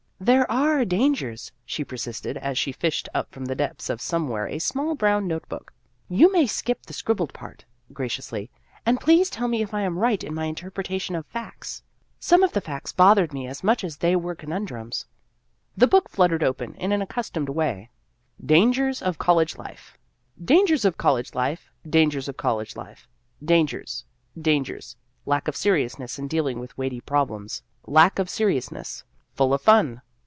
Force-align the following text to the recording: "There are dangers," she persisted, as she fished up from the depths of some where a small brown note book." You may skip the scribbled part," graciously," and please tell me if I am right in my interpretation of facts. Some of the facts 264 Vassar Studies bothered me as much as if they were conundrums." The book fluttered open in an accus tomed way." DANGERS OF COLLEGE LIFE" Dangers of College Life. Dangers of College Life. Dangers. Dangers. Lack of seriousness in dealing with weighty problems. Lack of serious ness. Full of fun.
"There 0.31 0.51
are 0.51 0.85
dangers," 0.85 1.51
she 1.65 1.83
persisted, 1.83 2.37
as 2.37 2.55
she 2.55 2.71
fished 2.71 3.09
up 3.11 3.31
from 3.31 3.45
the 3.45 3.55
depths 3.55 3.89
of 3.89 3.99
some 3.99 4.29
where 4.29 4.45
a 4.47 4.59
small 4.59 4.93
brown 4.93 5.25
note 5.25 5.49
book." 5.49 5.73
You 6.19 6.31
may 6.31 6.45
skip 6.45 6.85
the 6.85 6.93
scribbled 6.93 7.33
part," 7.33 7.65
graciously," 7.91 8.51
and 8.85 9.01
please 9.01 9.31
tell 9.31 9.47
me 9.47 9.63
if 9.63 9.73
I 9.73 9.81
am 9.81 9.97
right 9.97 10.23
in 10.23 10.35
my 10.35 10.45
interpretation 10.45 11.15
of 11.15 11.25
facts. 11.25 11.81
Some 12.19 12.43
of 12.43 12.51
the 12.51 12.61
facts 12.61 12.93
264 12.93 12.93
Vassar 12.93 13.29
Studies 13.31 13.33
bothered 13.33 13.33
me 13.33 13.47
as 13.49 13.63
much 13.63 13.83
as 13.83 13.95
if 13.95 13.99
they 13.99 14.15
were 14.15 14.35
conundrums." 14.35 15.05
The 15.75 15.87
book 15.87 16.07
fluttered 16.07 16.43
open 16.43 16.75
in 16.75 16.91
an 16.91 17.01
accus 17.01 17.31
tomed 17.33 17.49
way." 17.49 17.89
DANGERS 18.45 19.01
OF 19.01 19.17
COLLEGE 19.17 19.57
LIFE" 19.57 19.97
Dangers 20.51 20.85
of 20.85 20.99
College 20.99 21.33
Life. 21.33 21.71
Dangers 21.89 22.27
of 22.27 22.37
College 22.37 22.75
Life. 22.75 23.07
Dangers. 23.43 24.05
Dangers. 24.39 24.95
Lack 25.25 25.47
of 25.47 25.55
seriousness 25.55 26.19
in 26.19 26.27
dealing 26.27 26.59
with 26.59 26.77
weighty 26.77 27.01
problems. 27.01 27.63
Lack 27.87 28.19
of 28.19 28.29
serious 28.29 28.71
ness. 28.71 29.03
Full 29.33 29.51
of 29.55 29.63
fun. 29.63 30.03